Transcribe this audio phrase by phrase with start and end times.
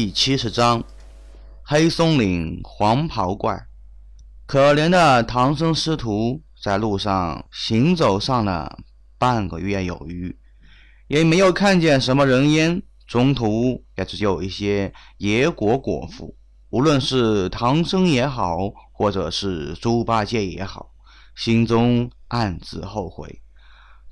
[0.00, 0.84] 第七十章，
[1.64, 3.66] 黑松岭黄袍怪。
[4.46, 8.78] 可怜的唐僧师徒在路上行走上了
[9.18, 10.38] 半个月有余，
[11.08, 16.36] 也没有看见什么人烟，中途也只有一些野果果腹。
[16.70, 18.56] 无论是唐僧也好，
[18.92, 20.92] 或者是猪八戒也好，
[21.34, 23.42] 心中暗自后悔，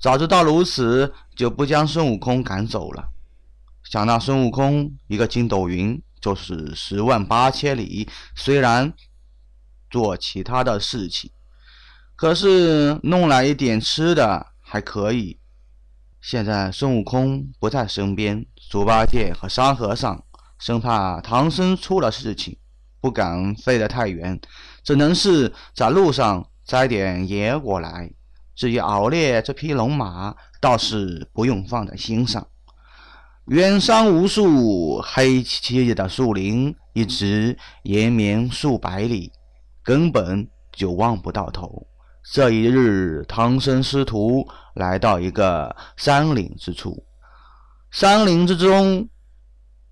[0.00, 3.12] 早知道如此，就不将孙悟空赶走了。
[3.88, 8.92] 想到孙悟空一个筋斗云就是十万八千里，虽然
[9.88, 11.30] 做其他的事情，
[12.16, 15.38] 可是弄来一点吃的还可以。
[16.20, 20.24] 现在孙悟空不在身边，猪八戒和沙和尚
[20.58, 22.58] 生怕唐僧出了事情，
[23.00, 24.40] 不敢飞得太远，
[24.82, 28.10] 只能是在路上摘点野果来。
[28.56, 32.44] 至于熬猎这匹龙马，倒是不用放在心上。
[33.46, 39.30] 远山无数，黑漆漆的树林一直延绵数百里，
[39.84, 41.86] 根本就望不到头。
[42.32, 47.04] 这一日，唐僧师徒来到一个山岭之处，
[47.92, 49.08] 山林之中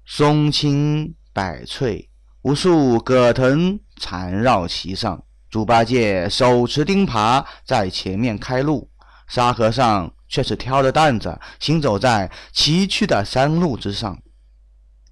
[0.04, 2.10] 松青柏翠，
[2.42, 5.22] 无数葛藤缠绕其上。
[5.48, 8.90] 猪八戒手持钉耙在前面开路，
[9.28, 10.12] 沙和尚。
[10.34, 14.18] 却是挑着担子行走在崎岖的山路之上。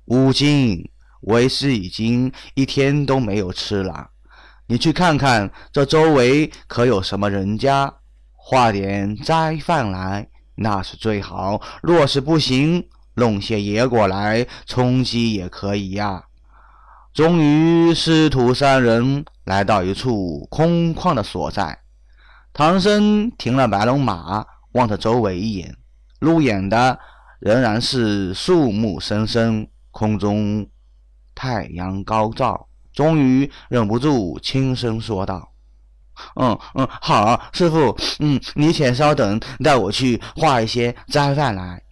[0.06, 4.10] 悟净，为师已经一天都没有吃了，
[4.66, 7.94] 你去看看这周围可有什么人家，
[8.34, 11.62] 化点斋饭来，那是最好。
[11.84, 16.24] 若是不行，弄些野果来充饥也可以呀。
[17.14, 21.78] 终于，师徒三人来到一处空旷的所在，
[22.52, 24.44] 唐僧停了白龙马。
[24.72, 25.76] 望着周围一眼，
[26.20, 26.98] 入眼的
[27.40, 30.66] 仍然是树木深深，空中
[31.34, 32.68] 太阳高照。
[32.92, 35.52] 终于忍不住轻声说道
[36.36, 41.82] ：“嗯嗯，好，师傅，嗯，你且稍等，带我去化一些斋饭来。”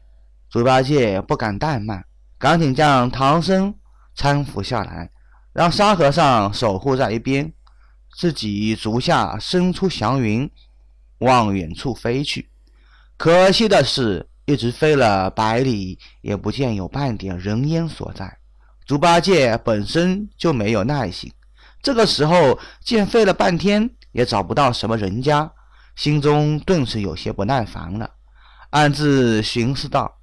[0.50, 2.04] 猪八戒不敢怠慢，
[2.36, 3.74] 赶紧将唐僧
[4.14, 5.10] 搀扶下来，
[5.54, 7.50] 让沙和尚守护在一边，
[8.18, 10.50] 自己足下伸出祥云，
[11.20, 12.49] 往远处飞去。
[13.20, 18.38] 可惜的是，一直飞了百里，也不见有半点人烟所在。
[18.86, 21.30] 猪八戒本身就没有耐性，
[21.82, 25.52] 这个时候见飞了半天也找不到什么人家，
[25.96, 28.10] 心中顿时有些不耐烦了，
[28.70, 30.19] 暗自寻思道。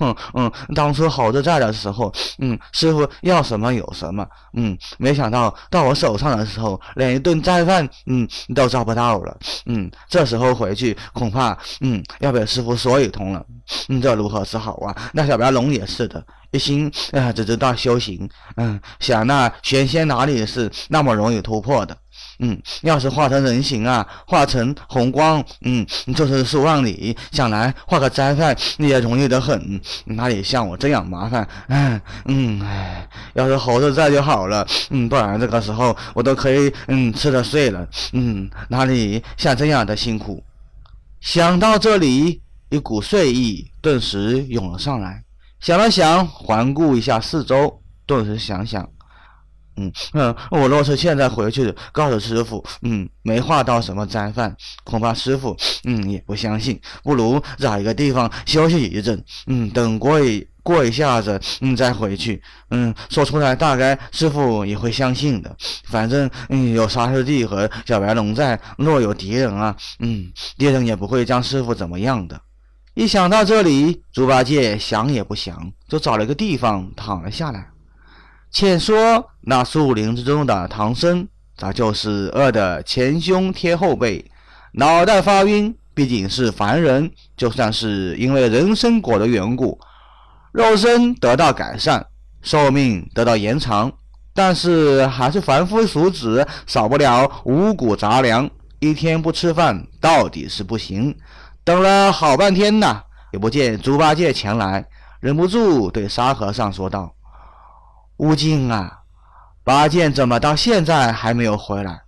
[0.00, 13.44] 嗯嗯，当初猴子在的时候，嗯，师傅要什么有什么，嗯，没想到到我手上的时候，连一顿斋饭，嗯，都找不到了，嗯，这时候回去恐怕，嗯，要被师傅说一通了，
[13.88, 14.96] 嗯，这如何是好啊？
[15.12, 21.96] 那小白龙也是的，一心啊只知道修行，嗯，想那玄仙哪里是那么容易突破的？
[22.40, 27.16] 嗯，要是化成人形啊，化成红光，嗯，就是数万里。
[27.30, 31.46] 想来画个斋饭也容易得很，哪里像我这样麻烦？
[31.68, 40.42] 唉嗯，哎，要是猴子在就好了，嗯，不然这个时候我都可以，嗯，吃了睡了，嗯，哪里像这样的辛苦？
[41.20, 42.40] 想到这里，
[42.70, 45.22] 一股睡意顿时涌了上来。
[45.60, 48.88] 想了想，环顾一下四周，顿时想想。
[49.76, 54.54] 嗯嗯，我若是现在回去告诉师傅，嗯，没画到什么斋饭，
[54.84, 56.80] 恐怕师傅，嗯，也不相信。
[57.02, 65.56] 不如找一个地方休息一阵，嗯，等过一过一下子，嗯，再回去，嗯，说出来大概师傅也会相信的。
[65.84, 72.38] 反正，嗯，有沙师弟和小白龙在，若有敌人啊，嗯，敌人也不会将师傅怎么样的。
[72.94, 77.66] 一想到这里，猪八戒想也不想，就找了个地方躺了下来。
[78.50, 84.30] 且说那树林之中的唐僧，咋就是饿得前胸贴后背，
[84.72, 85.76] 脑袋发晕。
[85.92, 89.78] 毕竟是凡人，就算是因为人参果的缘故，
[90.52, 92.06] 肉身得到改善，
[92.40, 93.92] 寿命得到延长，
[94.32, 98.48] 但是还是凡夫俗子，少不了五谷杂粮，
[98.78, 101.14] 一天不吃饭到底是不行。
[101.64, 103.02] 等了好半天呐，
[103.32, 104.86] 也不见猪八戒前来，
[105.20, 107.12] 忍不住对沙和尚说道。
[108.20, 109.00] 悟净啊，
[109.64, 112.02] 八戒怎么到现在还没有回来？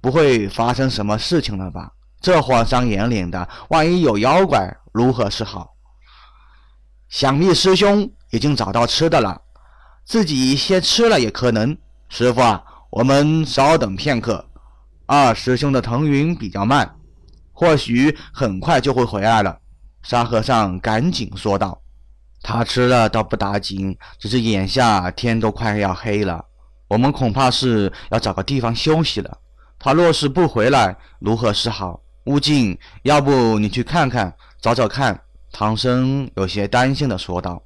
[0.00, 1.92] 不会发生什么事情了吧？
[2.22, 5.74] 这荒山野岭的，万一有妖怪，如何是好？
[7.10, 9.42] 想必师兄已经找到吃的了，
[10.06, 11.76] 自己先吃了也可能。
[12.08, 14.46] 师傅啊，我们稍等片刻。
[15.04, 16.96] 二师兄的腾云比较慢，
[17.52, 19.58] 或许很快就会回来了。
[20.02, 21.78] 沙和尚赶紧说道。
[22.42, 26.44] 他吃了倒不打紧，只是眼下天都快要黑了，
[26.88, 29.38] 我们恐怕是要找个地方休息了。
[29.78, 32.00] 他若是不回来，如何是好？
[32.24, 35.20] 悟净，要不你去看看，找找看。
[35.50, 37.62] 唐僧有些担心的说道：“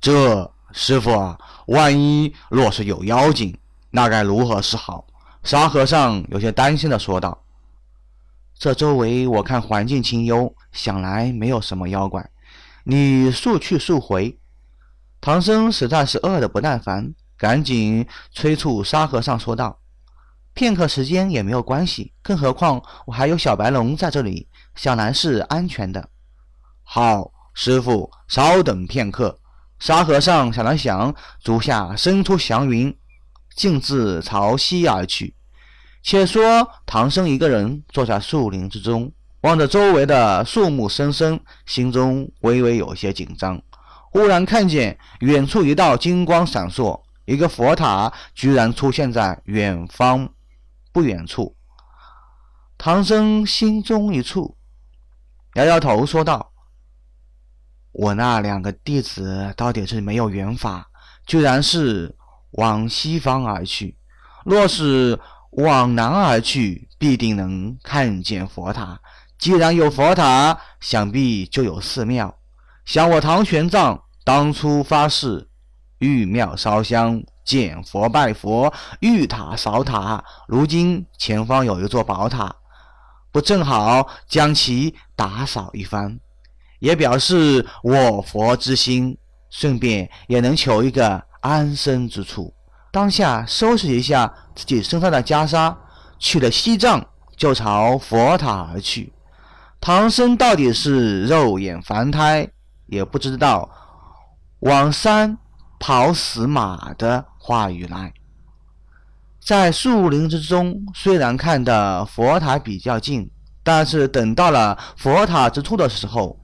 [0.00, 3.56] 这师傅啊，万一若是有妖精，
[3.90, 5.06] 那该如何是好？”
[5.44, 7.38] 沙和尚有些担心的说道
[8.58, 12.26] ：“这周围我看环境清幽，想来没有什么妖怪。
[12.88, 14.38] 你速去速回。”
[15.20, 19.80] 唐僧实在是饿得不耐烦，赶紧催促沙和尚说道
[20.54, 26.08] ：“片刻时间也没有关系，更何况我还有小白龙在这里，想来是安全的。”
[26.84, 29.40] 好，师傅，稍等片刻。
[29.80, 32.96] 沙和尚想了想，足下伸出祥云，
[33.56, 35.34] 径自朝西而去。
[36.02, 39.12] 且说唐僧一个人坐在树林之中，
[39.42, 43.62] 望着周围的树木森森，心中微微有些紧张。
[44.10, 50.28] 忽然看见远处一道金光闪烁，一个佛塔居然出现在远方
[50.92, 51.54] 不远处。
[52.78, 54.56] 唐僧心中一触，
[55.54, 56.52] 摇摇头说道。
[57.92, 60.90] 我那两个弟子到底是没有缘法，
[61.26, 62.14] 居然是
[62.50, 63.96] 往西方而去。
[64.44, 65.18] 若是
[65.52, 69.00] 往南而去，必定能看见佛塔。
[69.38, 72.34] 既然有佛塔，想必就有寺庙。
[72.84, 75.48] 想我唐玄奘当初发誓，
[75.98, 80.24] 遇庙烧香，见佛拜佛，遇塔扫塔。
[80.48, 82.54] 如今前方有一座宝塔，
[83.30, 86.18] 不正好将其打扫一番？
[86.78, 89.16] 也表示我佛之心，
[89.50, 92.54] 顺便也能求一个安身之处。
[92.90, 95.76] 当下收拾一下自己身上的袈裟，
[96.18, 97.04] 去了西藏，
[97.36, 99.12] 就朝佛塔而去。
[99.86, 102.50] 唐僧到底是肉眼凡胎，
[102.86, 103.70] 也不知道
[104.58, 105.38] 往山
[105.78, 108.12] 跑死马的话语来。
[109.40, 113.30] 在树林之中，虽然看的佛塔比较近，
[113.62, 116.36] 但是等到了佛塔之处的时候，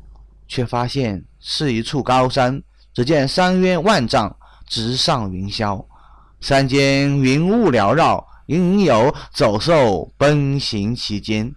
[0.46, 2.62] 却发现是一处高山，
[2.94, 4.36] 只见山渊万丈，
[4.68, 5.84] 直上云霄，
[6.38, 11.52] 山间云雾缭绕，隐隐有走兽奔行其间。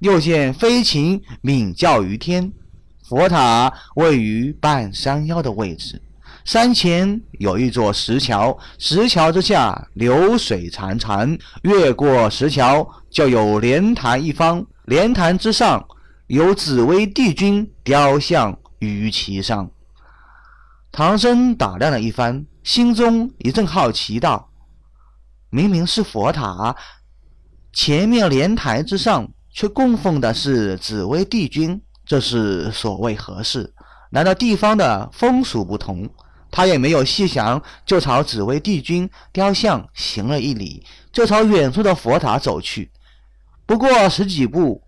[0.00, 2.52] 又见飞禽鸣叫于天。
[3.08, 6.00] 佛塔位于半山腰的位置，
[6.44, 15.86] 山前有一座石桥，石桥之下流水潺潺，越过石桥就有莲潭一方，莲潭之上。
[16.28, 19.68] 有紫薇帝君雕像于其上，
[20.92, 24.48] 唐僧打量了一番，心中一阵好奇，道
[25.50, 26.76] ：“明明是佛塔，
[27.72, 33.72] 前面莲台之上却供奉的是紫薇帝君，这是所谓何事？
[34.10, 36.08] 难道地方的风俗不同？”
[36.50, 42.90] 他也没有细想，就朝紫薇帝君雕像行了一礼，就朝远处的佛塔走去。
[43.66, 44.82] 不过十几步。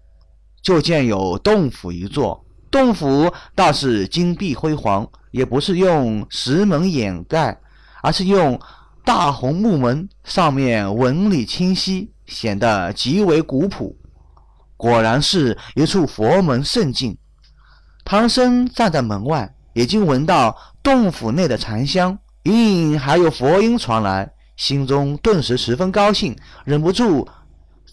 [0.62, 7.60] 就见有洞府一座，洞府倒是金碧辉煌，也不是用石门掩盖，
[8.00, 8.60] 而是用
[9.04, 13.96] 大红木门，上面纹理清晰，显得极为古朴。
[14.82, 17.16] 果然是一处佛门圣境。
[18.04, 27.28] 唐僧站在门外，已经闻到洞府内的禅香，隐隐还有佛音传来，心中顿时十分高兴，忍不住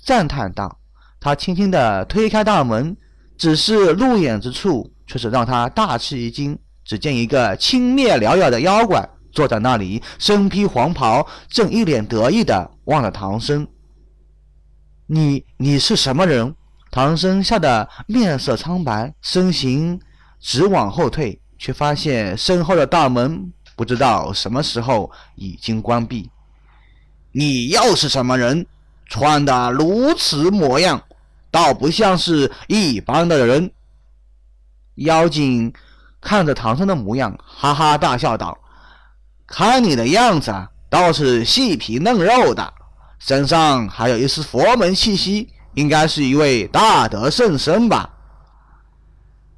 [0.03, 0.79] 赞叹道。
[1.19, 2.97] 他轻轻地推开大门，
[3.37, 6.57] 只是入眼之处，却是让他大吃一惊。
[6.83, 13.67] 只见一个青面獠牙的妖怪坐在那里，身披黄袍，正一脸得意地望着唐僧。
[15.05, 16.55] 你你是什么人？
[16.91, 19.99] 唐僧吓得面色苍白，身形
[20.39, 26.29] 直往后退，却发现身后的大门不知道什么时候已经关闭。
[27.31, 28.65] 你又是什么人？
[29.05, 31.03] 穿的如此模样？
[31.51, 33.71] 倒不像是一般的人。
[34.95, 35.73] 妖精
[36.21, 38.57] 看着唐僧的模样，哈哈大笑道
[39.47, 40.53] ：“看你的样子，
[40.89, 42.73] 倒是细皮嫩肉的，
[43.17, 45.49] 身上还有一丝佛门气息，
[45.79, 48.09] 应该是一位大德圣僧吧？”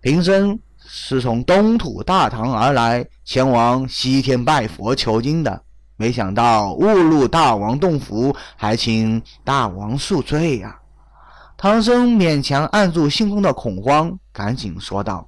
[0.01, 5.63] 贫僧是从东土大唐而来，前往西天拜佛求经的，
[5.95, 10.77] 没想到误入大王洞府，还请大王恕罪呀！
[11.57, 15.27] 唐僧勉强按住心中的恐慌，赶紧说道：“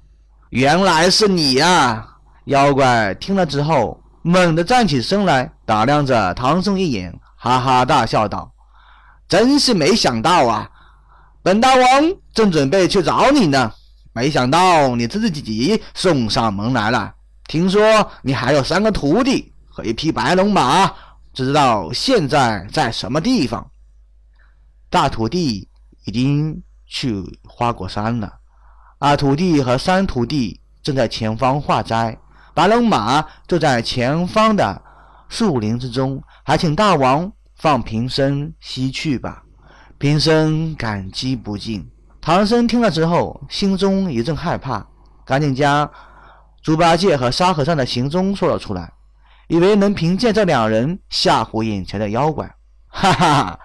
[0.50, 2.08] 原来是你呀！”
[2.46, 8.52] 妖怪听了之后，猛地站起身来，打量着唐僧一眼，哈哈大笑道
[9.28, 10.68] ：“真是没想到啊！
[11.44, 11.84] 本大王
[12.32, 13.70] 正准备去找你呢，
[14.14, 17.14] 没想到你自己送上门来了。
[17.46, 20.94] 听说你还有三个徒弟和一匹白龙马，不
[21.34, 23.70] 知道现在在什么地方？
[24.88, 25.68] 大徒弟
[26.06, 28.32] 已经去花果山了，
[28.98, 32.18] 二徒弟和三徒弟正在前方化斋，
[32.54, 34.80] 白龙马就在前方的
[35.28, 39.42] 树林之中，还请大王放平生西去吧。
[40.04, 41.90] 贫僧感激不尽。
[42.20, 44.86] 唐僧听了之后，心中一阵害怕，
[45.24, 45.90] 赶紧将
[46.62, 48.92] 猪八戒和沙和尚的行踪说了出来，
[49.48, 52.54] 以为能凭借这两人吓唬眼前的妖怪。
[52.92, 53.58] 哈哈，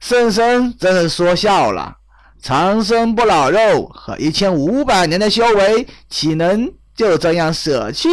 [0.00, 1.94] 圣僧真是说笑了。
[2.40, 8.08] 长生不老肉和一千五百年的修为，岂能就这样舍弃？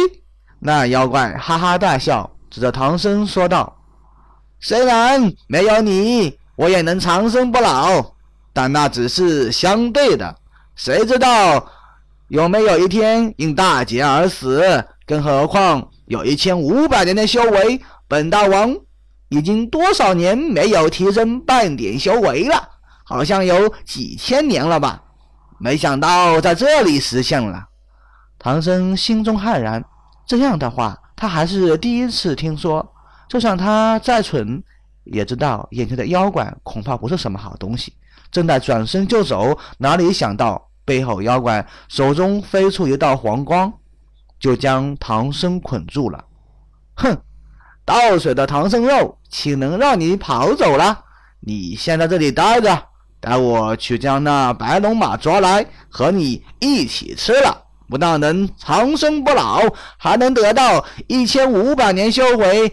[0.58, 3.78] 那妖怪哈哈大笑，指着唐僧说道
[4.60, 8.14] ：“虽然没有你。”我也能长生不老，
[8.52, 10.36] 但那只是相对的。
[10.76, 11.68] 谁知道
[12.28, 14.62] 有没有一天因大劫而死？
[15.04, 18.76] 更何况有一千五百年的修为，本大王
[19.28, 22.68] 已经多少年没有提升半点修为了？
[23.02, 25.02] 好像有几千年了吧？
[25.58, 27.64] 没想到在这里实现了。
[28.38, 29.84] 唐僧心中骇然，
[30.24, 32.94] 这样的话他还是第一次听说。
[33.28, 34.62] 就算他再蠢。
[35.04, 37.92] 也知道眼前的妖怪恐怕不是什么好东西，
[38.30, 43.72] 正在转身就走，哪里想到背后妖怪手中飞出一道黄光，
[44.38, 46.24] 就将唐僧捆住了。
[46.94, 47.16] 哼，
[47.84, 51.04] 倒水的唐僧肉，岂能让你跑走了？
[51.40, 52.86] 你先在这里待着，
[53.20, 59.60] 待我去将那白龙马抓来，和你一起吃了，不但能长生不老，
[59.98, 62.72] 还能得到一千五百年修为。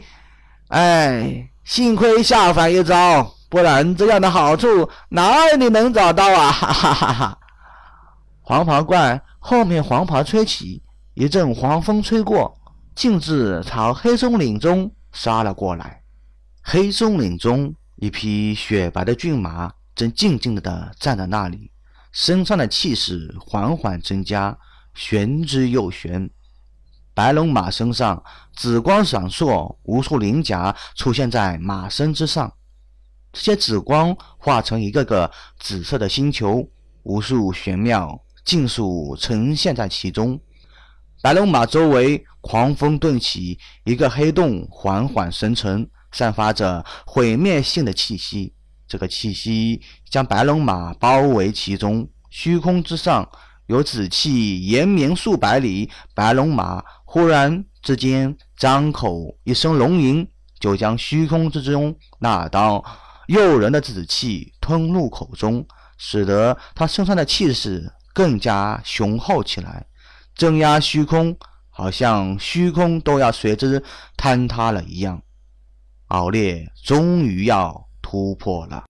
[0.67, 1.47] 哎。
[1.69, 6.51] 幸亏下凡一遭，不然这样的好处哪里能找到啊！
[6.51, 7.39] 哈哈哈哈！
[8.41, 10.81] 黄袍怪后面黄袍吹起，
[11.13, 12.59] 一阵黄风吹过，
[12.95, 16.01] 径自朝黑松岭中杀了过来。
[16.63, 21.71] 黑松岭中，一匹雪白的骏马正静静地站在那里，
[22.11, 24.57] 身上的气势缓缓增加，
[24.95, 26.27] 玄之又玄。
[27.19, 28.23] 白龙马身上
[28.55, 32.49] 紫光闪烁，无数鳞甲出现在马身之上，
[33.33, 36.65] 这些紫光化成一个个紫色的星球，
[37.03, 40.39] 无数玄妙尽数呈现在其中。
[41.21, 48.53] 白龙马周围狂风顿起，一个黑洞缓缓生成，散发着毁灭性的气息。
[48.87, 53.29] 这个气息将白龙马包围其中，虚空之上
[53.69, 56.83] 有紫气延绵数百里，白龙马。
[57.05, 60.27] 忽然之间，张口一声龙吟，
[60.59, 62.83] 就将虚空之中那道
[63.27, 65.63] 诱人的紫气吞入口中，
[65.99, 69.85] 使得他身上的气势更加雄厚起来，
[70.33, 71.37] 镇压虚空，
[71.69, 73.83] 好像虚空都要随之
[74.17, 75.21] 坍塌了一样。
[76.07, 78.77] 敖烈终于要突破了。